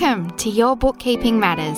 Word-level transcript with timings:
Welcome 0.00 0.30
to 0.36 0.48
Your 0.48 0.76
Bookkeeping 0.76 1.40
Matters. 1.40 1.76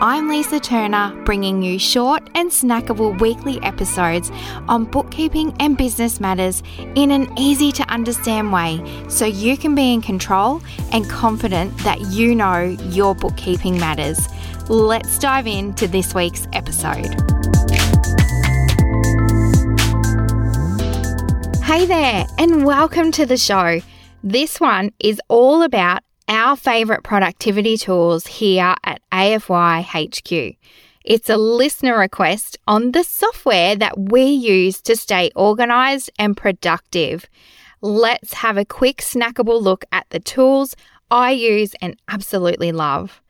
I'm 0.00 0.28
Lisa 0.28 0.58
Turner, 0.58 1.14
bringing 1.24 1.62
you 1.62 1.78
short 1.78 2.28
and 2.34 2.50
snackable 2.50 3.20
weekly 3.20 3.62
episodes 3.62 4.32
on 4.66 4.84
bookkeeping 4.84 5.54
and 5.60 5.76
business 5.76 6.18
matters 6.18 6.64
in 6.96 7.12
an 7.12 7.32
easy 7.38 7.70
to 7.70 7.84
understand 7.84 8.52
way 8.52 8.82
so 9.08 9.26
you 9.26 9.56
can 9.56 9.76
be 9.76 9.92
in 9.92 10.02
control 10.02 10.60
and 10.90 11.08
confident 11.08 11.78
that 11.78 12.00
you 12.00 12.34
know 12.34 12.76
your 12.88 13.14
bookkeeping 13.14 13.78
matters. 13.78 14.18
Let's 14.68 15.16
dive 15.20 15.46
into 15.46 15.86
this 15.86 16.16
week's 16.16 16.48
episode. 16.52 17.14
Hey 21.62 21.86
there, 21.86 22.26
and 22.38 22.66
welcome 22.66 23.12
to 23.12 23.24
the 23.24 23.36
show. 23.36 23.80
This 24.24 24.58
one 24.58 24.90
is 24.98 25.20
all 25.28 25.62
about 25.62 26.02
our 26.32 26.56
favourite 26.56 27.02
productivity 27.02 27.76
tools 27.76 28.26
here 28.26 28.74
at 28.84 29.02
AFY 29.12 29.82
HQ. 29.82 30.56
It's 31.04 31.28
a 31.28 31.36
listener 31.36 31.98
request 31.98 32.56
on 32.66 32.92
the 32.92 33.04
software 33.04 33.76
that 33.76 33.98
we 33.98 34.22
use 34.24 34.80
to 34.82 34.96
stay 34.96 35.30
organised 35.36 36.10
and 36.18 36.34
productive. 36.34 37.26
Let's 37.82 38.32
have 38.34 38.56
a 38.56 38.64
quick 38.64 38.98
snackable 38.98 39.60
look 39.60 39.84
at 39.92 40.06
the 40.08 40.20
tools 40.20 40.74
I 41.10 41.32
use 41.32 41.74
and 41.82 42.00
absolutely 42.08 42.72
love. 42.72 43.20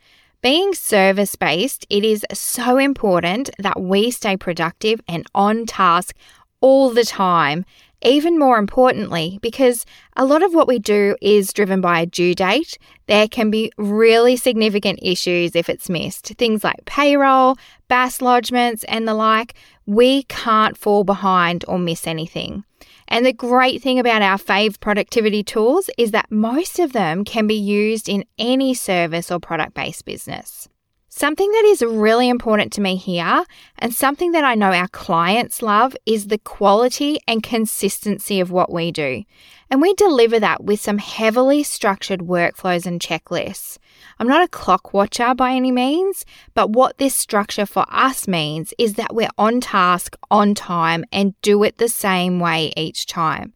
Being 0.40 0.72
service 0.72 1.34
based, 1.34 1.84
it 1.90 2.04
is 2.04 2.24
so 2.32 2.78
important 2.78 3.50
that 3.58 3.80
we 3.80 4.12
stay 4.12 4.36
productive 4.36 5.00
and 5.08 5.26
on 5.34 5.66
task 5.66 6.14
all 6.60 6.90
the 6.90 7.04
time 7.04 7.64
even 8.02 8.38
more 8.38 8.58
importantly, 8.58 9.38
because 9.42 9.84
a 10.16 10.24
lot 10.24 10.42
of 10.42 10.54
what 10.54 10.68
we 10.68 10.78
do 10.78 11.16
is 11.20 11.52
driven 11.52 11.80
by 11.80 12.00
a 12.00 12.06
due 12.06 12.34
date, 12.34 12.78
there 13.06 13.28
can 13.28 13.50
be 13.50 13.70
really 13.76 14.36
significant 14.36 14.98
issues 15.02 15.54
if 15.54 15.68
it's 15.68 15.88
missed. 15.88 16.34
Things 16.38 16.64
like 16.64 16.84
payroll, 16.84 17.56
BAS 17.88 18.18
lodgements, 18.18 18.84
and 18.88 19.06
the 19.06 19.14
like. 19.14 19.54
We 19.86 20.24
can't 20.24 20.76
fall 20.76 21.04
behind 21.04 21.64
or 21.68 21.78
miss 21.78 22.06
anything. 22.06 22.64
And 23.08 23.26
the 23.26 23.32
great 23.32 23.82
thing 23.82 23.98
about 23.98 24.22
our 24.22 24.38
Fave 24.38 24.80
productivity 24.80 25.42
tools 25.42 25.90
is 25.98 26.12
that 26.12 26.30
most 26.30 26.78
of 26.78 26.92
them 26.92 27.24
can 27.24 27.46
be 27.46 27.54
used 27.54 28.08
in 28.08 28.24
any 28.38 28.74
service 28.74 29.30
or 29.30 29.38
product 29.38 29.74
based 29.74 30.04
business. 30.04 30.68
Something 31.14 31.52
that 31.52 31.64
is 31.66 31.82
really 31.82 32.30
important 32.30 32.72
to 32.72 32.80
me 32.80 32.96
here, 32.96 33.44
and 33.78 33.92
something 33.92 34.32
that 34.32 34.44
I 34.44 34.54
know 34.54 34.72
our 34.72 34.88
clients 34.88 35.60
love, 35.60 35.94
is 36.06 36.28
the 36.28 36.38
quality 36.38 37.18
and 37.28 37.42
consistency 37.42 38.40
of 38.40 38.50
what 38.50 38.72
we 38.72 38.90
do. 38.90 39.24
And 39.70 39.82
we 39.82 39.92
deliver 39.92 40.40
that 40.40 40.64
with 40.64 40.80
some 40.80 40.96
heavily 40.96 41.64
structured 41.64 42.20
workflows 42.20 42.86
and 42.86 42.98
checklists. 42.98 43.76
I'm 44.18 44.26
not 44.26 44.42
a 44.42 44.48
clock 44.48 44.94
watcher 44.94 45.34
by 45.34 45.52
any 45.52 45.70
means, 45.70 46.24
but 46.54 46.70
what 46.70 46.96
this 46.96 47.14
structure 47.14 47.66
for 47.66 47.84
us 47.90 48.26
means 48.26 48.72
is 48.78 48.94
that 48.94 49.14
we're 49.14 49.28
on 49.36 49.60
task, 49.60 50.16
on 50.30 50.54
time, 50.54 51.04
and 51.12 51.38
do 51.42 51.62
it 51.62 51.76
the 51.76 51.90
same 51.90 52.40
way 52.40 52.72
each 52.74 53.04
time. 53.04 53.52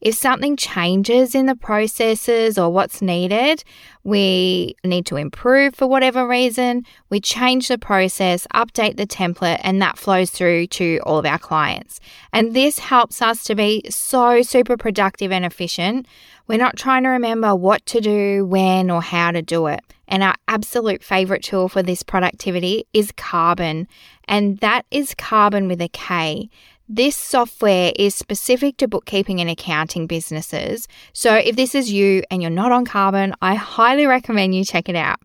If 0.00 0.14
something 0.14 0.56
changes 0.56 1.34
in 1.34 1.46
the 1.46 1.56
processes 1.56 2.58
or 2.58 2.70
what's 2.70 3.00
needed, 3.00 3.64
we 4.04 4.76
need 4.84 5.06
to 5.06 5.16
improve 5.16 5.74
for 5.74 5.86
whatever 5.86 6.28
reason, 6.28 6.84
we 7.08 7.18
change 7.18 7.68
the 7.68 7.78
process, 7.78 8.46
update 8.54 8.96
the 8.98 9.06
template, 9.06 9.60
and 9.62 9.80
that 9.80 9.98
flows 9.98 10.30
through 10.30 10.66
to 10.68 11.00
all 11.04 11.18
of 11.18 11.26
our 11.26 11.38
clients. 11.38 11.98
And 12.32 12.54
this 12.54 12.78
helps 12.78 13.22
us 13.22 13.42
to 13.44 13.54
be 13.54 13.82
so 13.88 14.42
super 14.42 14.76
productive 14.76 15.32
and 15.32 15.44
efficient. 15.44 16.06
We're 16.46 16.58
not 16.58 16.76
trying 16.76 17.02
to 17.04 17.08
remember 17.08 17.56
what 17.56 17.84
to 17.86 18.00
do, 18.00 18.44
when, 18.44 18.90
or 18.90 19.02
how 19.02 19.32
to 19.32 19.42
do 19.42 19.66
it. 19.66 19.80
And 20.08 20.22
our 20.22 20.36
absolute 20.46 21.02
favorite 21.02 21.42
tool 21.42 21.68
for 21.68 21.82
this 21.82 22.04
productivity 22.04 22.84
is 22.92 23.10
Karbon. 23.12 23.86
and 24.28 24.58
that 24.58 24.84
is 24.90 25.14
Karbon 25.14 25.68
with 25.68 25.80
a 25.80 25.88
K. 25.88 26.48
This 26.88 27.16
software 27.16 27.92
is 27.96 28.14
specific 28.14 28.76
to 28.76 28.86
bookkeeping 28.86 29.40
and 29.40 29.50
accounting 29.50 30.06
businesses. 30.06 30.86
So 31.12 31.34
if 31.34 31.56
this 31.56 31.74
is 31.74 31.90
you 31.90 32.22
and 32.30 32.40
you're 32.40 32.50
not 32.50 32.70
on 32.70 32.86
Karbon, 32.86 33.34
I 33.42 33.56
highly 33.56 34.06
recommend 34.06 34.54
you 34.54 34.64
check 34.64 34.88
it 34.88 34.94
out. 34.94 35.18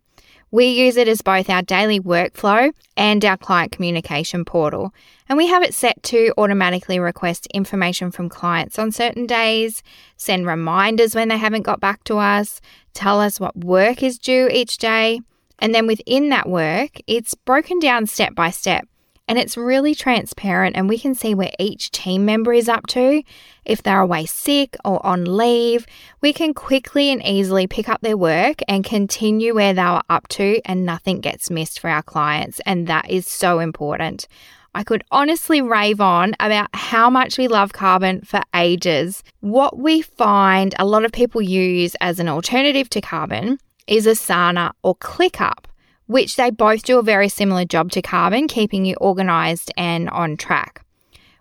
We 0.49 0.65
use 0.65 0.97
it 0.97 1.07
as 1.07 1.21
both 1.21 1.51
our 1.51 1.61
daily 1.61 1.99
workflow 1.99 2.73
and 2.97 3.23
our 3.23 3.37
client 3.37 3.71
communication 3.71 4.43
portal. 4.43 4.91
And 5.29 5.37
we 5.37 5.45
have 5.47 5.61
it 5.61 5.75
set 5.75 6.01
to 6.03 6.33
automatically 6.35 6.99
request 6.99 7.45
information 7.53 8.09
from 8.09 8.27
clients 8.27 8.79
on 8.79 8.91
certain 8.91 9.27
days, 9.27 9.83
send 10.17 10.47
reminders 10.47 11.13
when 11.13 11.27
they 11.27 11.37
haven't 11.37 11.61
got 11.61 11.79
back 11.79 12.03
to 12.05 12.17
us, 12.17 12.59
tell 12.95 13.21
us 13.21 13.39
what 13.39 13.55
work 13.55 14.01
is 14.01 14.17
due 14.17 14.49
each 14.51 14.79
day. 14.79 15.21
And 15.59 15.75
then 15.75 15.85
within 15.85 16.29
that 16.29 16.49
work, 16.49 16.99
it's 17.05 17.35
broken 17.35 17.77
down 17.77 18.07
step 18.07 18.33
by 18.33 18.49
step 18.49 18.87
and 19.31 19.39
it's 19.39 19.55
really 19.55 19.95
transparent 19.95 20.75
and 20.75 20.89
we 20.89 20.99
can 20.99 21.15
see 21.15 21.33
where 21.33 21.53
each 21.57 21.89
team 21.91 22.25
member 22.25 22.51
is 22.51 22.67
up 22.67 22.85
to. 22.87 23.23
If 23.63 23.81
they're 23.81 24.01
away 24.01 24.25
sick 24.25 24.75
or 24.83 25.03
on 25.05 25.37
leave, 25.37 25.85
we 26.19 26.33
can 26.33 26.53
quickly 26.53 27.09
and 27.09 27.25
easily 27.25 27.65
pick 27.65 27.87
up 27.87 28.01
their 28.01 28.17
work 28.17 28.59
and 28.67 28.83
continue 28.83 29.55
where 29.55 29.73
they 29.73 29.83
were 29.83 30.01
up 30.09 30.27
to 30.31 30.59
and 30.65 30.85
nothing 30.85 31.21
gets 31.21 31.49
missed 31.49 31.79
for 31.79 31.89
our 31.89 32.03
clients. 32.03 32.59
And 32.65 32.87
that 32.87 33.09
is 33.09 33.25
so 33.25 33.59
important. 33.59 34.27
I 34.75 34.83
could 34.83 35.05
honestly 35.11 35.61
rave 35.61 36.01
on 36.01 36.35
about 36.41 36.67
how 36.73 37.09
much 37.09 37.37
we 37.37 37.47
love 37.47 37.71
Karbon 37.71 38.27
for 38.27 38.41
ages. 38.53 39.23
What 39.39 39.79
we 39.79 40.01
find 40.01 40.75
a 40.77 40.83
lot 40.83 41.05
of 41.05 41.13
people 41.13 41.41
use 41.41 41.95
as 42.01 42.19
an 42.19 42.27
alternative 42.27 42.89
to 42.89 42.99
Karbon 42.99 43.59
is 43.87 44.07
Asana 44.07 44.71
or 44.83 44.97
ClickUp 44.97 45.70
which 46.11 46.35
they 46.35 46.51
both 46.51 46.83
do 46.83 46.99
a 46.99 47.03
very 47.03 47.29
similar 47.29 47.63
job 47.63 47.89
to 47.91 48.01
Karbon, 48.01 48.49
keeping 48.49 48.85
you 48.85 48.95
organized 48.95 49.71
and 49.77 50.09
on 50.09 50.35
track. 50.35 50.85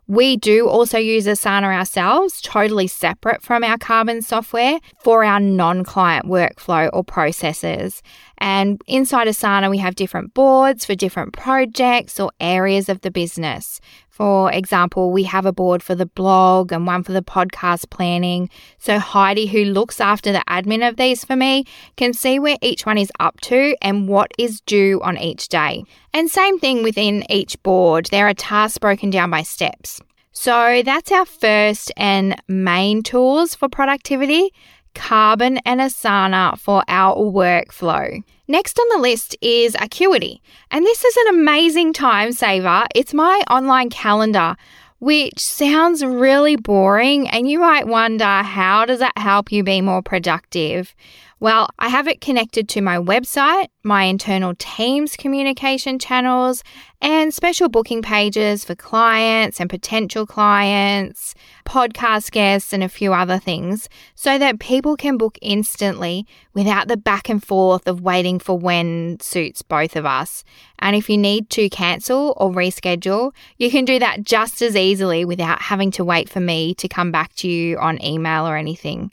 We 0.06 0.36
do 0.36 0.68
also 0.68 0.98
use 0.98 1.26
Asana 1.26 1.72
ourselves, 1.72 2.40
totally 2.40 2.88
separate 2.88 3.42
from 3.42 3.62
our 3.62 3.78
Karbon 3.78 4.24
software 4.24 4.80
for 5.02 5.24
our 5.24 5.38
non 5.38 5.84
client 5.84 6.26
workflow 6.26 6.90
or 6.92 7.04
processes. 7.04 8.02
And 8.40 8.80
inside 8.86 9.28
Asana, 9.28 9.68
we 9.68 9.78
have 9.78 9.94
different 9.94 10.32
boards 10.32 10.84
for 10.84 10.94
different 10.94 11.34
projects 11.34 12.18
or 12.18 12.30
areas 12.40 12.88
of 12.88 13.02
the 13.02 13.10
business. 13.10 13.80
For 14.08 14.52
example, 14.52 15.12
we 15.12 15.24
have 15.24 15.46
a 15.46 15.52
board 15.52 15.82
for 15.82 15.94
the 15.94 16.06
blog 16.06 16.72
and 16.72 16.86
one 16.86 17.02
for 17.02 17.12
the 17.12 17.22
podcast 17.22 17.88
planning. 17.90 18.50
So 18.78 18.98
Heidi, 18.98 19.46
who 19.46 19.64
looks 19.64 20.00
after 20.00 20.30
the 20.30 20.44
admin 20.48 20.86
of 20.86 20.96
these 20.96 21.24
for 21.24 21.36
me, 21.36 21.64
can 21.96 22.12
see 22.12 22.38
where 22.38 22.58
each 22.60 22.84
one 22.84 22.98
is 22.98 23.10
up 23.18 23.40
to 23.42 23.76
and 23.80 24.08
what 24.08 24.32
is 24.38 24.60
due 24.62 25.00
on 25.02 25.16
each 25.16 25.48
day. 25.48 25.84
And 26.12 26.30
same 26.30 26.58
thing 26.58 26.82
within 26.82 27.24
each 27.30 27.62
board, 27.62 28.08
there 28.10 28.28
are 28.28 28.34
tasks 28.34 28.78
broken 28.78 29.10
down 29.10 29.30
by 29.30 29.42
steps. 29.42 30.00
So 30.32 30.82
that's 30.84 31.10
our 31.12 31.26
first 31.26 31.92
and 31.96 32.40
main 32.46 33.02
tools 33.02 33.54
for 33.54 33.68
productivity. 33.68 34.52
Karbon 34.94 35.58
and 35.64 35.80
Asana 35.80 36.58
for 36.58 36.82
our 36.88 37.16
workflow. 37.16 38.22
Next 38.48 38.78
on 38.78 38.88
the 38.90 39.02
list 39.02 39.36
is 39.40 39.76
Acuity, 39.80 40.42
and 40.70 40.84
this 40.84 41.04
is 41.04 41.16
an 41.16 41.34
amazing 41.34 41.92
time 41.92 42.32
saver. 42.32 42.84
It's 42.94 43.14
my 43.14 43.42
online 43.50 43.90
calendar, 43.90 44.56
which 44.98 45.38
sounds 45.38 46.04
really 46.04 46.56
boring, 46.56 47.28
and 47.28 47.48
you 47.48 47.58
might 47.58 47.86
wonder 47.86 48.24
how 48.24 48.84
does 48.84 48.98
that 48.98 49.16
help 49.16 49.52
you 49.52 49.62
be 49.62 49.80
more 49.80 50.02
productive? 50.02 50.94
Well, 51.42 51.70
I 51.78 51.88
have 51.88 52.06
it 52.06 52.20
connected 52.20 52.68
to 52.68 52.82
my 52.82 52.98
website, 52.98 53.68
my 53.82 54.02
internal 54.04 54.54
Teams 54.58 55.16
communication 55.16 55.98
channels, 55.98 56.62
and 57.00 57.32
special 57.32 57.70
booking 57.70 58.02
pages 58.02 58.62
for 58.62 58.74
clients 58.74 59.58
and 59.58 59.70
potential 59.70 60.26
clients, 60.26 61.34
podcast 61.64 62.32
guests, 62.32 62.74
and 62.74 62.82
a 62.82 62.90
few 62.90 63.14
other 63.14 63.38
things 63.38 63.88
so 64.14 64.36
that 64.36 64.60
people 64.60 64.98
can 64.98 65.16
book 65.16 65.38
instantly 65.40 66.26
without 66.52 66.88
the 66.88 66.98
back 66.98 67.30
and 67.30 67.42
forth 67.42 67.88
of 67.88 68.02
waiting 68.02 68.38
for 68.38 68.58
when 68.58 69.18
suits 69.18 69.62
both 69.62 69.96
of 69.96 70.04
us. 70.04 70.44
And 70.80 70.94
if 70.94 71.08
you 71.08 71.16
need 71.16 71.48
to 71.50 71.70
cancel 71.70 72.34
or 72.36 72.50
reschedule, 72.50 73.32
you 73.56 73.70
can 73.70 73.86
do 73.86 73.98
that 73.98 74.24
just 74.24 74.60
as 74.60 74.76
easily 74.76 75.24
without 75.24 75.62
having 75.62 75.90
to 75.92 76.04
wait 76.04 76.28
for 76.28 76.40
me 76.40 76.74
to 76.74 76.86
come 76.86 77.10
back 77.10 77.32
to 77.36 77.48
you 77.48 77.78
on 77.78 78.04
email 78.04 78.46
or 78.46 78.58
anything. 78.58 79.10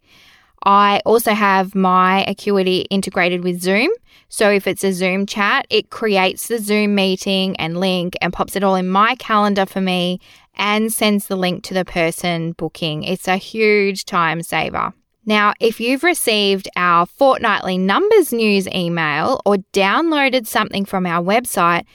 I 0.67 1.01
also 1.05 1.31
have 1.31 1.75
my 1.75 2.25
Acuity 2.25 2.79
integrated 2.89 3.41
with 3.41 3.61
Zoom. 3.61 3.89
So 4.27 4.51
if 4.51 4.67
it's 4.67 4.83
a 4.83 4.91
Zoom 4.91 5.25
chat, 5.25 5.65
it 5.69 5.91
creates 5.91 6.49
the 6.49 6.59
Zoom 6.59 6.93
meeting 6.93 7.55
and 7.55 7.79
link 7.79 8.17
and 8.21 8.33
pops 8.33 8.57
it 8.57 8.65
all 8.65 8.75
in 8.75 8.89
my 8.89 9.15
calendar 9.15 9.65
for 9.65 9.79
me 9.79 10.19
and 10.55 10.91
sends 10.91 11.27
the 11.27 11.37
link 11.37 11.63
to 11.63 11.73
the 11.73 11.85
person 11.85 12.51
booking. 12.51 13.03
It's 13.03 13.29
a 13.29 13.37
huge 13.37 14.03
time 14.03 14.43
saver. 14.43 14.91
Now, 15.25 15.53
if 15.61 15.79
you've 15.79 16.03
received 16.03 16.67
our 16.75 17.05
fortnightly 17.05 17.77
numbers 17.77 18.33
news 18.33 18.67
email 18.67 19.41
or 19.45 19.57
downloaded 19.71 20.47
something 20.47 20.83
from 20.83 21.05
our 21.05 21.23
website, 21.23 21.85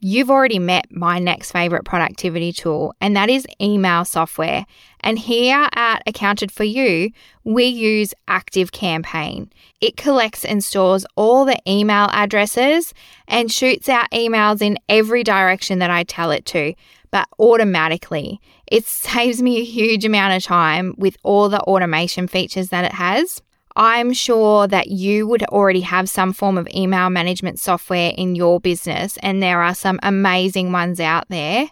you've 0.00 0.30
already 0.30 0.58
met 0.58 0.86
my 0.90 1.18
next 1.18 1.52
favorite 1.52 1.84
productivity 1.84 2.52
tool, 2.52 2.94
and 3.00 3.16
that 3.16 3.30
is 3.30 3.46
email 3.60 4.04
software. 4.04 4.66
And 5.00 5.18
here 5.18 5.68
at 5.74 6.02
Accounted 6.06 6.50
for 6.50 6.64
You, 6.64 7.10
we 7.44 7.64
use 7.64 8.14
Active 8.28 8.72
Campaign. 8.72 9.50
It 9.80 9.96
collects 9.96 10.44
and 10.44 10.64
stores 10.64 11.06
all 11.16 11.44
the 11.44 11.58
email 11.68 12.08
addresses 12.12 12.92
and 13.28 13.52
shoots 13.52 13.88
out 13.88 14.10
emails 14.10 14.62
in 14.62 14.78
every 14.88 15.22
direction 15.22 15.78
that 15.78 15.90
I 15.90 16.04
tell 16.04 16.30
it 16.30 16.44
to, 16.46 16.74
but 17.10 17.28
automatically. 17.38 18.40
It 18.66 18.84
saves 18.86 19.42
me 19.42 19.58
a 19.58 19.64
huge 19.64 20.04
amount 20.04 20.36
of 20.36 20.42
time 20.42 20.94
with 20.98 21.16
all 21.22 21.48
the 21.48 21.60
automation 21.60 22.26
features 22.26 22.68
that 22.70 22.84
it 22.84 22.92
has. 22.92 23.42
I'm 23.76 24.12
sure 24.12 24.66
that 24.66 24.88
you 24.88 25.26
would 25.26 25.44
already 25.44 25.80
have 25.82 26.08
some 26.08 26.32
form 26.32 26.58
of 26.58 26.68
email 26.74 27.08
management 27.10 27.58
software 27.58 28.12
in 28.16 28.34
your 28.34 28.60
business, 28.60 29.16
and 29.22 29.42
there 29.42 29.62
are 29.62 29.74
some 29.74 30.00
amazing 30.02 30.72
ones 30.72 31.00
out 31.00 31.28
there. 31.28 31.70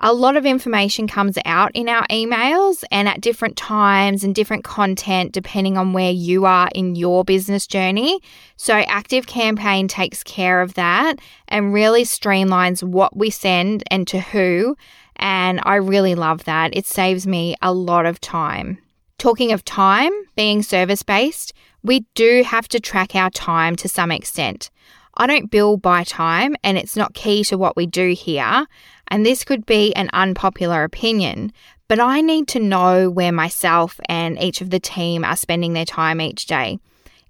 A 0.00 0.12
lot 0.12 0.36
of 0.36 0.46
information 0.46 1.08
comes 1.08 1.36
out 1.44 1.72
in 1.74 1.88
our 1.88 2.06
emails 2.06 2.84
and 2.92 3.08
at 3.08 3.20
different 3.20 3.56
times 3.56 4.22
and 4.22 4.32
different 4.32 4.62
content 4.62 5.32
depending 5.32 5.76
on 5.76 5.92
where 5.92 6.12
you 6.12 6.44
are 6.44 6.68
in 6.72 6.94
your 6.94 7.24
business 7.24 7.66
journey. 7.66 8.20
So, 8.56 8.74
Active 8.74 9.26
Campaign 9.26 9.88
takes 9.88 10.22
care 10.22 10.62
of 10.62 10.74
that 10.74 11.18
and 11.48 11.74
really 11.74 12.04
streamlines 12.04 12.84
what 12.84 13.16
we 13.16 13.28
send 13.30 13.82
and 13.90 14.06
to 14.06 14.20
who. 14.20 14.76
And 15.16 15.60
I 15.64 15.74
really 15.74 16.14
love 16.14 16.44
that. 16.44 16.76
It 16.76 16.86
saves 16.86 17.26
me 17.26 17.56
a 17.60 17.72
lot 17.72 18.06
of 18.06 18.20
time. 18.20 18.78
Talking 19.18 19.50
of 19.50 19.64
time, 19.64 20.12
being 20.36 20.62
service 20.62 21.02
based, 21.02 21.52
we 21.82 22.06
do 22.14 22.44
have 22.44 22.68
to 22.68 22.78
track 22.78 23.16
our 23.16 23.30
time 23.30 23.74
to 23.74 23.88
some 23.88 24.12
extent. 24.12 24.70
I 25.16 25.26
don't 25.26 25.50
bill 25.50 25.76
by 25.76 26.04
time, 26.04 26.54
and 26.62 26.78
it's 26.78 26.94
not 26.96 27.14
key 27.14 27.42
to 27.44 27.58
what 27.58 27.74
we 27.76 27.84
do 27.84 28.12
here. 28.12 28.64
And 29.08 29.26
this 29.26 29.42
could 29.42 29.66
be 29.66 29.92
an 29.96 30.08
unpopular 30.12 30.84
opinion, 30.84 31.52
but 31.88 31.98
I 31.98 32.20
need 32.20 32.46
to 32.48 32.60
know 32.60 33.10
where 33.10 33.32
myself 33.32 33.98
and 34.08 34.40
each 34.40 34.60
of 34.60 34.70
the 34.70 34.78
team 34.78 35.24
are 35.24 35.34
spending 35.34 35.72
their 35.72 35.84
time 35.84 36.20
each 36.20 36.46
day. 36.46 36.78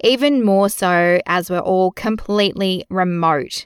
Even 0.04 0.44
more 0.44 0.68
so 0.68 1.22
as 1.24 1.48
we're 1.48 1.58
all 1.58 1.92
completely 1.92 2.84
remote. 2.90 3.64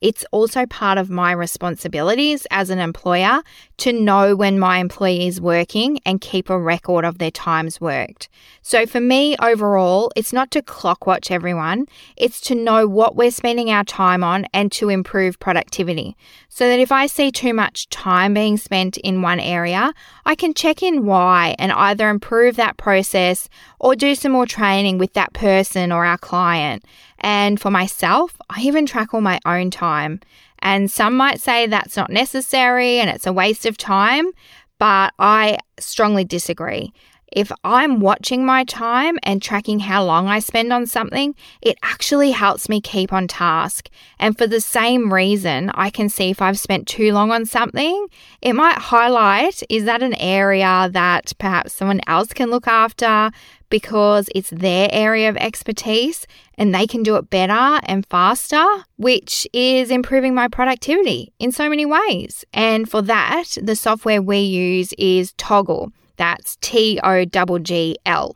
It's 0.00 0.24
also 0.32 0.64
part 0.64 0.96
of 0.96 1.10
my 1.10 1.32
responsibilities 1.32 2.46
as 2.50 2.70
an 2.70 2.78
employer 2.78 3.42
to 3.78 3.92
know 3.92 4.34
when 4.34 4.58
my 4.58 4.78
employee 4.78 5.26
is 5.26 5.40
working 5.40 6.00
and 6.06 6.20
keep 6.20 6.48
a 6.48 6.58
record 6.58 7.04
of 7.04 7.18
their 7.18 7.30
times 7.30 7.80
worked. 7.80 8.28
So 8.62 8.86
for 8.86 9.00
me, 9.00 9.36
overall, 9.42 10.10
it's 10.16 10.32
not 10.32 10.50
to 10.52 10.62
clock 10.62 11.06
watch 11.06 11.30
everyone, 11.30 11.86
it's 12.16 12.40
to 12.42 12.54
know 12.54 12.86
what 12.86 13.14
we're 13.14 13.30
spending 13.30 13.70
our 13.70 13.84
time 13.84 14.24
on 14.24 14.46
and 14.54 14.72
to 14.72 14.88
improve 14.88 15.38
productivity. 15.38 16.16
So 16.48 16.66
that 16.66 16.80
if 16.80 16.90
I 16.90 17.06
see 17.06 17.30
too 17.30 17.52
much 17.52 17.88
time 17.90 18.34
being 18.34 18.56
spent 18.56 18.96
in 18.98 19.22
one 19.22 19.40
area, 19.40 19.92
I 20.24 20.34
can 20.34 20.54
check 20.54 20.82
in 20.82 21.04
why 21.04 21.54
and 21.58 21.72
either 21.72 22.08
improve 22.08 22.56
that 22.56 22.76
process 22.76 23.48
or 23.78 23.94
do 23.94 24.14
some 24.14 24.32
more 24.32 24.46
training 24.46 24.98
with 24.98 25.12
that 25.12 25.32
person 25.32 25.92
or 25.92 26.04
our 26.04 26.18
client. 26.18 26.84
And 27.20 27.60
for 27.60 27.70
myself, 27.70 28.36
I 28.48 28.62
even 28.62 28.86
track 28.86 29.12
all 29.12 29.20
my 29.20 29.40
own 29.44 29.70
time. 29.70 30.20
And 30.60 30.90
some 30.90 31.16
might 31.16 31.40
say 31.40 31.66
that's 31.66 31.96
not 31.96 32.10
necessary 32.10 32.98
and 32.98 33.08
it's 33.10 33.26
a 33.26 33.32
waste 33.32 33.66
of 33.66 33.76
time, 33.76 34.30
but 34.78 35.12
I 35.18 35.58
strongly 35.78 36.24
disagree. 36.24 36.92
If 37.32 37.52
I'm 37.62 38.00
watching 38.00 38.44
my 38.44 38.64
time 38.64 39.16
and 39.22 39.40
tracking 39.40 39.78
how 39.78 40.04
long 40.04 40.26
I 40.26 40.40
spend 40.40 40.72
on 40.72 40.86
something, 40.86 41.36
it 41.62 41.78
actually 41.82 42.32
helps 42.32 42.68
me 42.68 42.80
keep 42.80 43.12
on 43.12 43.28
task. 43.28 43.88
And 44.18 44.36
for 44.36 44.48
the 44.48 44.60
same 44.60 45.14
reason, 45.14 45.70
I 45.74 45.90
can 45.90 46.08
see 46.08 46.30
if 46.30 46.42
I've 46.42 46.58
spent 46.58 46.88
too 46.88 47.12
long 47.12 47.30
on 47.30 47.46
something, 47.46 48.08
it 48.42 48.54
might 48.54 48.78
highlight 48.78 49.62
is 49.68 49.84
that 49.84 50.02
an 50.02 50.14
area 50.14 50.88
that 50.92 51.32
perhaps 51.38 51.72
someone 51.72 52.00
else 52.08 52.32
can 52.32 52.50
look 52.50 52.66
after 52.66 53.30
because 53.70 54.28
it's 54.34 54.50
their 54.50 54.88
area 54.92 55.28
of 55.28 55.36
expertise 55.38 56.26
and 56.58 56.74
they 56.74 56.86
can 56.86 57.02
do 57.02 57.16
it 57.16 57.30
better 57.30 57.80
and 57.84 58.04
faster, 58.06 58.64
which 58.96 59.46
is 59.52 59.90
improving 59.90 60.34
my 60.34 60.48
productivity 60.48 61.32
in 61.38 61.52
so 61.52 61.70
many 61.70 61.86
ways. 61.86 62.44
And 62.52 62.90
for 62.90 63.00
that, 63.02 63.56
the 63.62 63.76
software 63.76 64.20
we 64.20 64.38
use 64.40 64.92
is 64.98 65.32
Toggl. 65.34 65.92
That's 66.16 66.56
T 66.60 67.00
O 67.02 67.24
G 67.24 67.96
L. 68.04 68.34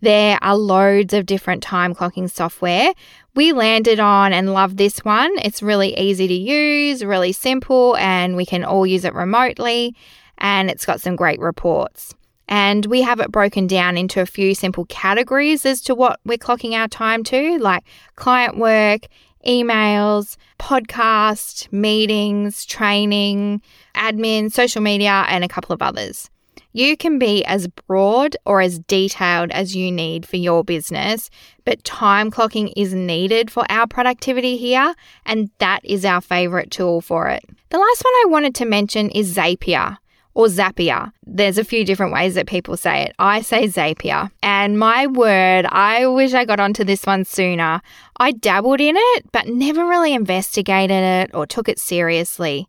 There 0.00 0.38
are 0.40 0.56
loads 0.56 1.12
of 1.12 1.26
different 1.26 1.62
time 1.62 1.94
clocking 1.94 2.30
software. 2.30 2.94
We 3.34 3.52
landed 3.52 4.00
on 4.00 4.32
and 4.32 4.54
love 4.54 4.78
this 4.78 5.00
one. 5.00 5.30
It's 5.44 5.62
really 5.62 5.94
easy 5.98 6.26
to 6.26 6.34
use, 6.34 7.04
really 7.04 7.32
simple, 7.32 7.96
and 7.98 8.34
we 8.34 8.46
can 8.46 8.64
all 8.64 8.86
use 8.86 9.04
it 9.04 9.12
remotely. 9.12 9.94
And 10.38 10.70
it's 10.70 10.86
got 10.86 11.02
some 11.02 11.16
great 11.16 11.38
reports. 11.38 12.14
And 12.50 12.84
we 12.86 13.00
have 13.02 13.20
it 13.20 13.30
broken 13.30 13.68
down 13.68 13.96
into 13.96 14.20
a 14.20 14.26
few 14.26 14.56
simple 14.56 14.84
categories 14.86 15.64
as 15.64 15.80
to 15.82 15.94
what 15.94 16.18
we're 16.26 16.36
clocking 16.36 16.72
our 16.72 16.88
time 16.88 17.22
to, 17.24 17.58
like 17.58 17.84
client 18.16 18.58
work, 18.58 19.06
emails, 19.46 20.36
podcast, 20.58 21.72
meetings, 21.72 22.64
training, 22.66 23.62
admin, 23.94 24.50
social 24.52 24.82
media, 24.82 25.24
and 25.28 25.44
a 25.44 25.48
couple 25.48 25.72
of 25.72 25.80
others. 25.80 26.28
You 26.72 26.96
can 26.96 27.18
be 27.18 27.44
as 27.44 27.68
broad 27.68 28.36
or 28.44 28.60
as 28.60 28.80
detailed 28.80 29.50
as 29.52 29.74
you 29.74 29.90
need 29.90 30.26
for 30.26 30.36
your 30.36 30.64
business, 30.64 31.30
but 31.64 31.82
time 31.84 32.30
clocking 32.30 32.72
is 32.76 32.94
needed 32.94 33.50
for 33.50 33.64
our 33.70 33.86
productivity 33.86 34.56
here, 34.56 34.94
and 35.24 35.50
that 35.58 35.84
is 35.84 36.04
our 36.04 36.20
favorite 36.20 36.70
tool 36.70 37.00
for 37.00 37.28
it. 37.28 37.44
The 37.70 37.78
last 37.78 38.04
one 38.04 38.12
I 38.12 38.24
wanted 38.28 38.54
to 38.56 38.64
mention 38.64 39.08
is 39.10 39.36
Zapier 39.36 39.98
or 40.40 40.46
Zapier. 40.46 41.12
There's 41.26 41.58
a 41.58 41.64
few 41.64 41.84
different 41.84 42.14
ways 42.14 42.34
that 42.34 42.46
people 42.46 42.74
say 42.78 43.02
it. 43.02 43.14
I 43.18 43.42
say 43.42 43.66
Zapier. 43.66 44.30
And 44.42 44.78
my 44.78 45.06
word, 45.06 45.66
I 45.66 46.06
wish 46.06 46.32
I 46.32 46.46
got 46.46 46.58
onto 46.58 46.82
this 46.82 47.04
one 47.04 47.26
sooner. 47.26 47.82
I 48.18 48.32
dabbled 48.32 48.80
in 48.80 48.96
it, 48.96 49.30
but 49.32 49.48
never 49.48 49.84
really 49.86 50.14
investigated 50.14 51.02
it 51.02 51.34
or 51.34 51.46
took 51.46 51.68
it 51.68 51.78
seriously. 51.78 52.68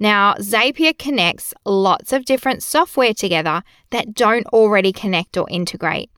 Now, 0.00 0.34
Zapier 0.40 0.98
connects 0.98 1.54
lots 1.64 2.12
of 2.12 2.24
different 2.24 2.64
software 2.64 3.14
together 3.14 3.62
that 3.90 4.14
don't 4.14 4.46
already 4.48 4.92
connect 4.92 5.36
or 5.36 5.48
integrate. 5.48 6.10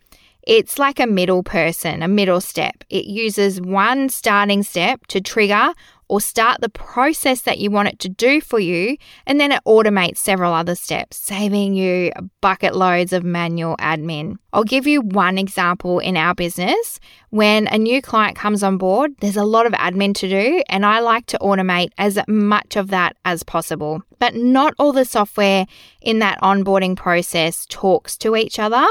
It's 0.47 0.79
like 0.79 1.01
a 1.01 1.07
middle 1.07 1.43
person, 1.43 2.03
a 2.03 2.09
middle 2.09 2.41
step. 2.41 2.83
It 2.89 3.05
uses 3.05 3.61
one 3.61 4.09
starting 4.09 4.63
step 4.63 5.07
to 5.09 5.21
trigger 5.21 5.75
or 6.09 6.21
start 6.21 6.61
the 6.61 6.69
process 6.69 7.43
that 7.43 7.59
you 7.59 7.71
want 7.71 7.89
it 7.89 7.99
to 8.01 8.09
do 8.09 8.41
for 8.41 8.61
you, 8.61 8.97
and 9.27 9.41
then 9.41 9.53
it 9.53 9.63
automates 9.67 10.19
several 10.19 10.53
other 10.53 10.75
steps, 10.75 11.17
saving 11.17 11.75
you 11.75 12.13
bucket 12.41 12.75
loads 12.75 13.13
of 13.13 13.25
manual 13.25 13.77
admin. 13.79 14.37
I'll 14.53 14.65
give 14.65 14.87
you 14.87 15.01
one 15.01 15.39
example 15.39 15.99
in 15.99 16.17
our 16.17 16.35
business. 16.35 17.01
When 17.31 17.67
a 17.69 17.79
new 17.79 18.01
client 18.01 18.37
comes 18.37 18.63
on 18.63 18.79
board, 18.79 19.13
there's 19.21 19.37
a 19.37 19.45
lot 19.45 19.67
of 19.67 19.73
admin 19.73 20.15
to 20.17 20.29
do, 20.29 20.63
and 20.69 20.87
I 20.87 21.01
like 21.01 21.27
to 21.27 21.39
automate 21.39 21.91
as 21.99 22.19
much 22.29 22.77
of 22.77 22.89
that 22.89 23.17
as 23.25 23.43
possible. 23.43 24.03
But 24.19 24.35
not 24.35 24.75
all 24.79 24.93
the 24.93 25.05
software 25.05 25.67
in 26.01 26.21
that 26.21 26.41
onboarding 26.41 26.97
process 26.97 27.67
talks 27.69 28.17
to 28.19 28.37
each 28.37 28.59
other. 28.59 28.87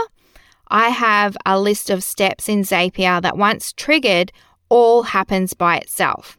I 0.68 0.90
have 0.90 1.38
a 1.46 1.60
list 1.60 1.90
of 1.90 2.04
steps 2.04 2.50
in 2.50 2.62
Zapier 2.62 3.22
that 3.22 3.38
once 3.38 3.74
triggered, 3.74 4.32
all 4.70 5.04
happens 5.04 5.54
by 5.54 5.78
itself. 5.78 6.38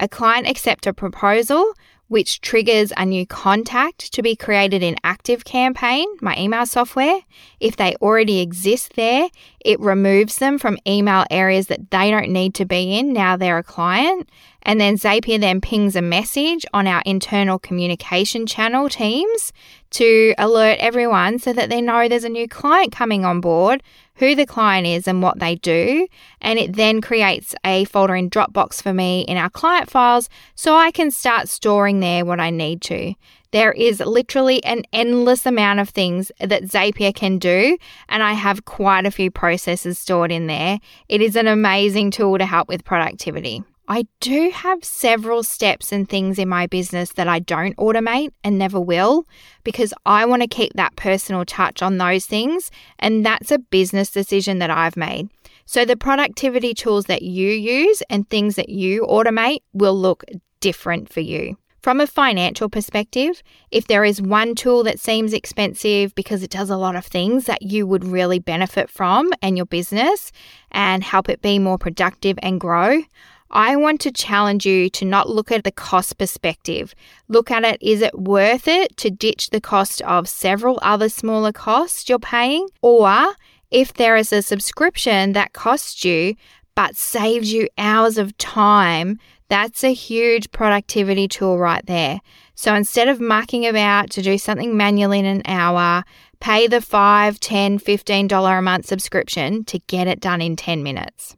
A 0.00 0.08
client 0.08 0.48
accepts 0.48 0.86
a 0.86 0.92
proposal, 0.92 1.74
which 2.06 2.40
triggers 2.40 2.92
a 2.96 3.04
new 3.04 3.26
contact 3.26 4.12
to 4.12 4.22
be 4.22 4.36
created 4.36 4.80
in 4.82 4.96
Active 5.02 5.44
Campaign, 5.44 6.06
my 6.20 6.36
email 6.38 6.66
software. 6.66 7.20
If 7.58 7.76
they 7.76 7.96
already 7.96 8.38
exist 8.38 8.94
there, 8.94 9.28
it 9.60 9.80
removes 9.80 10.38
them 10.38 10.56
from 10.56 10.78
email 10.86 11.24
areas 11.32 11.66
that 11.66 11.90
they 11.90 12.12
don't 12.12 12.30
need 12.30 12.54
to 12.54 12.64
be 12.64 12.96
in 12.96 13.12
now 13.12 13.36
they're 13.36 13.58
a 13.58 13.64
client. 13.64 14.28
And 14.62 14.80
then 14.80 14.96
Zapier 14.96 15.40
then 15.40 15.60
pings 15.60 15.96
a 15.96 16.02
message 16.02 16.64
on 16.72 16.86
our 16.86 17.02
internal 17.04 17.58
communication 17.58 18.46
channel 18.46 18.88
teams 18.88 19.52
to 19.90 20.34
alert 20.38 20.78
everyone 20.78 21.38
so 21.38 21.52
that 21.52 21.70
they 21.70 21.80
know 21.80 22.08
there's 22.08 22.24
a 22.24 22.28
new 22.28 22.46
client 22.46 22.92
coming 22.92 23.24
on 23.24 23.40
board 23.40 23.82
who 24.18 24.34
the 24.34 24.46
client 24.46 24.86
is 24.86 25.08
and 25.08 25.22
what 25.22 25.38
they 25.38 25.54
do. 25.56 26.06
And 26.40 26.58
it 26.58 26.76
then 26.76 27.00
creates 27.00 27.54
a 27.64 27.84
folder 27.84 28.16
in 28.16 28.30
Dropbox 28.30 28.82
for 28.82 28.92
me 28.92 29.22
in 29.22 29.36
our 29.36 29.50
client 29.50 29.90
files 29.90 30.28
so 30.54 30.74
I 30.74 30.90
can 30.90 31.10
start 31.10 31.48
storing 31.48 32.00
there 32.00 32.24
what 32.24 32.40
I 32.40 32.50
need 32.50 32.82
to. 32.82 33.14
There 33.50 33.72
is 33.72 34.00
literally 34.00 34.62
an 34.64 34.82
endless 34.92 35.46
amount 35.46 35.80
of 35.80 35.88
things 35.88 36.30
that 36.38 36.64
Zapier 36.64 37.14
can 37.14 37.38
do, 37.38 37.78
and 38.10 38.22
I 38.22 38.34
have 38.34 38.66
quite 38.66 39.06
a 39.06 39.10
few 39.10 39.30
processes 39.30 39.98
stored 39.98 40.30
in 40.30 40.48
there. 40.48 40.80
It 41.08 41.22
is 41.22 41.34
an 41.34 41.46
amazing 41.46 42.10
tool 42.10 42.36
to 42.36 42.44
help 42.44 42.68
with 42.68 42.84
productivity. 42.84 43.64
I 43.90 44.06
do 44.20 44.50
have 44.50 44.84
several 44.84 45.42
steps 45.42 45.92
and 45.92 46.06
things 46.06 46.38
in 46.38 46.46
my 46.46 46.66
business 46.66 47.14
that 47.14 47.26
I 47.26 47.38
don't 47.38 47.74
automate 47.78 48.32
and 48.44 48.58
never 48.58 48.78
will 48.78 49.24
because 49.64 49.94
I 50.04 50.26
want 50.26 50.42
to 50.42 50.48
keep 50.48 50.74
that 50.74 50.94
personal 50.96 51.46
touch 51.46 51.80
on 51.82 51.96
those 51.96 52.26
things. 52.26 52.70
And 52.98 53.24
that's 53.24 53.50
a 53.50 53.58
business 53.58 54.10
decision 54.10 54.58
that 54.58 54.70
I've 54.70 54.98
made. 54.98 55.30
So 55.64 55.86
the 55.86 55.96
productivity 55.96 56.74
tools 56.74 57.06
that 57.06 57.22
you 57.22 57.50
use 57.50 58.02
and 58.10 58.28
things 58.28 58.56
that 58.56 58.68
you 58.68 59.06
automate 59.06 59.60
will 59.72 59.98
look 59.98 60.22
different 60.60 61.10
for 61.10 61.20
you. 61.20 61.56
From 61.80 62.00
a 62.00 62.06
financial 62.06 62.68
perspective, 62.68 63.42
if 63.70 63.86
there 63.86 64.04
is 64.04 64.20
one 64.20 64.54
tool 64.54 64.82
that 64.82 65.00
seems 65.00 65.32
expensive 65.32 66.14
because 66.14 66.42
it 66.42 66.50
does 66.50 66.68
a 66.68 66.76
lot 66.76 66.96
of 66.96 67.06
things 67.06 67.46
that 67.46 67.62
you 67.62 67.86
would 67.86 68.04
really 68.04 68.38
benefit 68.38 68.90
from 68.90 69.30
and 69.40 69.56
your 69.56 69.64
business 69.64 70.30
and 70.72 71.02
help 71.02 71.30
it 71.30 71.40
be 71.40 71.58
more 71.58 71.78
productive 71.78 72.38
and 72.42 72.60
grow, 72.60 73.02
I 73.50 73.76
want 73.76 74.00
to 74.02 74.12
challenge 74.12 74.66
you 74.66 74.90
to 74.90 75.04
not 75.04 75.30
look 75.30 75.50
at 75.50 75.64
the 75.64 75.72
cost 75.72 76.18
perspective. 76.18 76.94
Look 77.28 77.50
at 77.50 77.64
it 77.64 77.82
is 77.82 78.02
it 78.02 78.18
worth 78.18 78.68
it 78.68 78.96
to 78.98 79.10
ditch 79.10 79.50
the 79.50 79.60
cost 79.60 80.02
of 80.02 80.28
several 80.28 80.78
other 80.82 81.08
smaller 81.08 81.52
costs 81.52 82.08
you're 82.08 82.18
paying? 82.18 82.68
Or 82.82 83.34
if 83.70 83.94
there 83.94 84.16
is 84.16 84.32
a 84.32 84.42
subscription 84.42 85.32
that 85.32 85.52
costs 85.52 86.04
you 86.04 86.34
but 86.74 86.96
saves 86.96 87.52
you 87.52 87.68
hours 87.76 88.18
of 88.18 88.36
time, 88.38 89.18
that's 89.48 89.82
a 89.82 89.92
huge 89.92 90.50
productivity 90.50 91.26
tool 91.26 91.58
right 91.58 91.84
there. 91.86 92.20
So 92.54 92.74
instead 92.74 93.08
of 93.08 93.20
mucking 93.20 93.66
about 93.66 94.10
to 94.10 94.22
do 94.22 94.36
something 94.36 94.76
manually 94.76 95.20
in 95.20 95.24
an 95.24 95.42
hour, 95.46 96.04
pay 96.40 96.66
the 96.66 96.78
$5, 96.78 97.38
$10, 97.38 97.82
$15 97.82 98.58
a 98.58 98.62
month 98.62 98.86
subscription 98.86 99.64
to 99.64 99.78
get 99.80 100.06
it 100.06 100.20
done 100.20 100.42
in 100.42 100.54
10 100.56 100.82
minutes. 100.82 101.36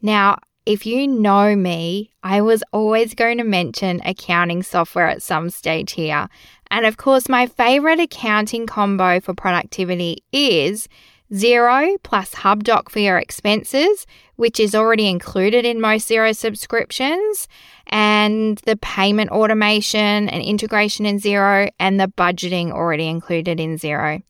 Now, 0.00 0.38
if 0.64 0.86
you 0.86 1.08
know 1.08 1.56
me, 1.56 2.10
I 2.22 2.40
was 2.40 2.62
always 2.72 3.14
going 3.14 3.38
to 3.38 3.44
mention 3.44 4.00
accounting 4.04 4.62
software 4.62 5.08
at 5.08 5.22
some 5.22 5.50
stage 5.50 5.92
here. 5.92 6.28
And 6.70 6.86
of 6.86 6.96
course, 6.96 7.28
my 7.28 7.46
favorite 7.46 8.00
accounting 8.00 8.66
combo 8.66 9.20
for 9.20 9.34
productivity 9.34 10.24
is 10.32 10.88
Xero 11.32 11.96
plus 12.02 12.34
HubDoc 12.34 12.90
for 12.90 12.98
your 12.98 13.18
expenses, 13.18 14.06
which 14.36 14.60
is 14.60 14.74
already 14.74 15.08
included 15.08 15.64
in 15.64 15.80
most 15.80 16.08
Xero 16.08 16.36
subscriptions, 16.36 17.48
and 17.86 18.58
the 18.58 18.76
payment 18.76 19.30
automation 19.30 20.28
and 20.28 20.42
integration 20.42 21.06
in 21.06 21.18
Xero, 21.18 21.70
and 21.78 21.98
the 21.98 22.08
budgeting 22.08 22.70
already 22.70 23.08
included 23.08 23.58
in 23.60 23.76
Xero. 23.78 24.22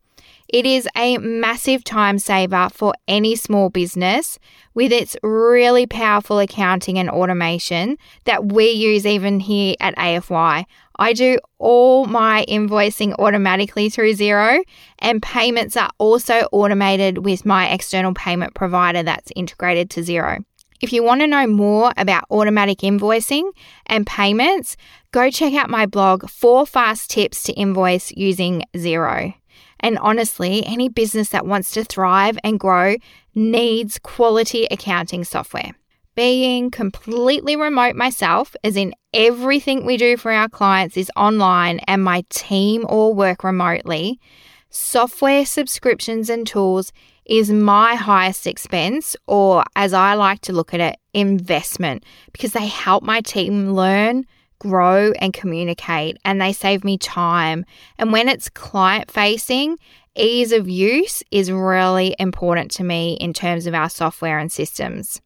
It 0.53 0.67
is 0.67 0.87
a 0.95 1.17
massive 1.17 1.83
time 1.83 2.19
saver 2.19 2.69
for 2.71 2.93
any 3.09 3.37
small 3.37 3.71
business 3.71 4.39
with 4.75 4.93
its 4.93 5.17
really 5.23 5.87
powerful 5.87 6.39
accounting 6.41 6.99
and 6.99 7.09
automation 7.09 7.97
that 8.27 8.53
we 8.53 8.71
use 8.71 9.07
even 9.07 9.41
here 9.41 9.77
at 9.81 9.97
AFY. 9.97 10.67
I 10.97 11.13
do 11.15 11.39
all 11.59 12.05
my 12.05 12.45
invoicing 12.51 13.15
automatically 13.19 13.89
through 13.89 14.13
Xero, 14.13 14.63
and 14.99 15.23
payments 15.23 15.75
are 15.75 15.91
also 15.97 16.47
automated 16.53 17.25
with 17.25 17.47
my 17.47 17.71
external 17.71 18.13
payment 18.13 18.55
provider 18.55 19.03
that's 19.03 19.33
integrated 19.35 19.89
to 19.91 20.01
Xero. 20.01 20.45
If 20.83 20.93
you 20.93 21.03
want 21.03 21.23
to 21.23 21.27
know 21.27 21.47
more 21.47 21.95
about 21.97 22.25
automatic 22.31 22.81
invoicing 22.81 23.53
and 23.87 24.07
payments, 24.07 24.77
go 25.13 25.31
check 25.31 25.55
out 25.55 25.71
my 25.71 25.87
blog, 25.87 26.29
Four 26.29 26.67
Fast 26.67 27.09
Tips 27.09 27.45
to 27.45 27.55
Invoice 27.55 28.13
Using 28.13 28.65
Xero. 28.75 29.35
And 29.83 29.99
honestly, 29.99 30.65
any 30.67 30.89
business 30.89 31.31
that 31.31 31.47
wants 31.47 31.73
to 31.73 31.85
thrive 31.85 32.39
and 32.45 32.61
grow 32.61 32.97
needs 33.35 33.99
quality 33.99 34.67
accounting 34.71 35.25
software. 35.25 35.73
Being 36.15 36.71
completely 36.71 37.57
remote 37.57 37.97
myself, 37.97 38.55
as 38.62 38.77
in 38.77 38.95
everything 39.15 39.87
we 39.87 39.97
do 39.97 40.17
for 40.17 40.31
our 40.31 40.49
clients 40.49 40.97
is 40.97 41.11
online 41.17 41.81
and 41.89 42.05
my 42.05 42.25
team 42.29 42.85
all 42.87 43.15
work 43.15 43.43
remotely, 43.43 44.21
software 44.69 45.47
subscriptions 45.47 46.29
and 46.29 46.47
tools 46.47 46.93
is 47.25 47.51
my 47.51 47.95
highest 47.95 48.47
expense, 48.47 49.17
or 49.27 49.65
as 49.77 49.93
I 49.95 50.15
like 50.15 50.41
to 50.43 50.53
look 50.53 50.75
at 50.75 50.81
it, 50.81 50.97
investment, 51.15 52.05
because 52.33 52.53
they 52.53 52.67
help 52.67 53.03
my 53.03 53.21
team 53.21 53.73
learn 53.73 54.27
grow 54.62 55.11
and 55.19 55.33
communicate 55.33 56.16
and 56.25 56.40
they 56.40 56.52
save 56.52 56.85
me 56.85 56.97
time. 56.97 57.64
And 57.99 58.12
when 58.12 58.28
it's 58.28 58.49
client 58.49 59.11
facing, 59.11 59.76
ease 60.14 60.52
of 60.52 60.69
use 60.69 61.23
is 61.33 61.50
really 61.50 62.14
important 62.19 62.71
to 62.73 62.85
me 62.85 63.14
in 63.21 63.33
terms 63.33 63.66
of 63.66 63.75
our 63.75 63.88
software 63.88 64.38
and 64.38 64.52
systems. 64.52 65.21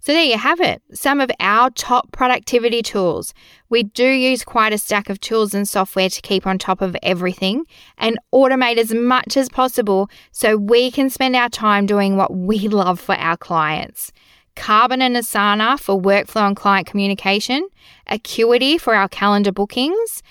So, 0.00 0.12
there 0.12 0.22
you 0.22 0.36
have 0.36 0.60
it, 0.60 0.82
some 0.92 1.18
of 1.18 1.30
our 1.40 1.70
top 1.70 2.12
productivity 2.12 2.82
tools. 2.82 3.32
We 3.70 3.84
do 3.84 4.06
use 4.06 4.44
quite 4.44 4.74
a 4.74 4.76
stack 4.76 5.08
of 5.08 5.18
tools 5.18 5.54
and 5.54 5.66
software 5.66 6.10
to 6.10 6.20
keep 6.20 6.46
on 6.46 6.58
top 6.58 6.82
of 6.82 6.94
everything 7.02 7.64
and 7.96 8.18
automate 8.34 8.76
as 8.76 8.92
much 8.92 9.38
as 9.38 9.48
possible 9.48 10.10
so 10.30 10.58
we 10.58 10.90
can 10.90 11.08
spend 11.08 11.36
our 11.36 11.48
time 11.48 11.86
doing 11.86 12.18
what 12.18 12.36
we 12.36 12.68
love 12.68 13.00
for 13.00 13.14
our 13.14 13.38
clients. 13.38 14.12
Karbon 14.56 15.00
and 15.00 15.16
Asana 15.16 15.78
for 15.78 16.00
workflow 16.00 16.46
and 16.46 16.56
client 16.56 16.86
communication, 16.86 17.68
Acuity 18.06 18.78
for 18.78 18.94
our 18.94 19.08
calendar 19.08 19.52
bookings, 19.52 20.22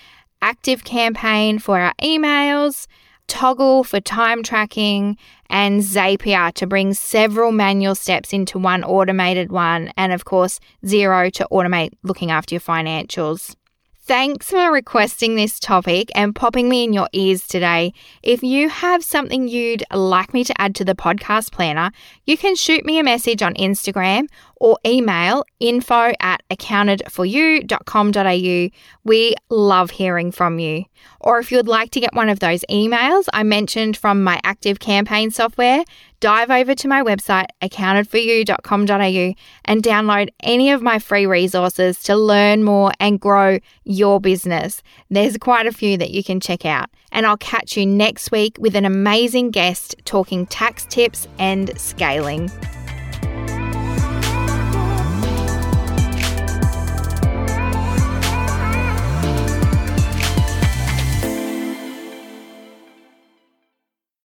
Active 0.41 0.83
Campaign 0.83 1.59
for 1.59 1.79
our 1.79 1.93
emails, 2.01 2.87
Toggl 3.27 3.85
for 3.85 3.99
time 3.99 4.43
tracking, 4.43 5.17
and 5.49 5.81
Zapier 5.81 6.53
to 6.53 6.67
bring 6.67 6.93
several 6.93 7.51
manual 7.51 7.95
steps 7.95 8.33
into 8.33 8.59
one 8.59 8.83
automated 8.83 9.51
one, 9.51 9.91
and 9.97 10.11
of 10.11 10.25
course, 10.25 10.59
Xero 10.83 11.31
to 11.33 11.47
automate 11.51 11.91
looking 12.03 12.31
after 12.31 12.55
your 12.55 12.61
financials. 12.61 13.55
Thanks 14.05 14.49
for 14.49 14.69
requesting 14.69 15.35
this 15.35 15.61
topic 15.61 16.11
and 16.13 16.35
popping 16.35 16.67
me 16.67 16.83
in 16.83 16.91
your 16.91 17.07
ears 17.13 17.47
today. 17.47 17.93
If 18.21 18.43
you 18.43 18.67
have 18.67 19.01
something 19.01 19.47
you'd 19.47 19.85
like 19.93 20.33
me 20.33 20.43
to 20.43 20.61
add 20.61 20.75
to 20.75 20.83
the 20.83 20.93
podcast 20.93 21.53
planner, 21.53 21.89
you 22.25 22.37
can 22.37 22.57
shoot 22.57 22.83
me 22.83 22.99
a 22.99 23.03
message 23.03 23.41
on 23.41 23.53
Instagram 23.53 24.27
or 24.57 24.77
email 24.85 25.45
info 25.61 26.11
at 26.19 26.43
accountedforyou.com.au. 26.51 28.69
We 29.05 29.35
love 29.49 29.91
hearing 29.91 30.33
from 30.33 30.59
you. 30.59 30.83
Or 31.21 31.39
if 31.39 31.49
you'd 31.49 31.69
like 31.69 31.91
to 31.91 32.01
get 32.01 32.13
one 32.13 32.27
of 32.27 32.39
those 32.39 32.65
emails 32.69 33.29
I 33.31 33.43
mentioned 33.43 33.95
from 33.95 34.21
my 34.21 34.41
active 34.43 34.79
campaign 34.79 35.31
software, 35.31 35.85
dive 36.23 36.49
over 36.49 36.73
to 36.73 36.87
my 36.87 37.03
website, 37.03 37.47
accountedforyou.com.au, 37.61 39.33
and 39.65 39.83
download 39.83 40.29
any 40.39 40.71
of 40.71 40.81
my 40.81 40.97
free 40.97 41.25
resources 41.25 42.01
to 42.01 42.15
learn 42.15 42.63
more 42.63 42.93
and 43.01 43.19
grow 43.19 43.59
your 43.83 44.21
business. 44.21 44.81
There's 45.09 45.37
quite 45.37 45.67
a 45.67 45.73
few 45.73 45.97
that 45.97 46.11
you 46.11 46.23
can 46.23 46.39
check 46.39 46.65
out. 46.65 46.89
And 47.11 47.25
I'll 47.25 47.35
catch 47.35 47.75
you 47.75 47.85
next 47.85 48.31
week 48.31 48.55
with 48.57 48.73
an 48.77 48.85
amazing 48.85 49.51
guest 49.51 49.97
talking 50.05 50.45
tax 50.45 50.85
tips 50.85 51.27
and 51.39 51.77
scaling. 51.77 52.49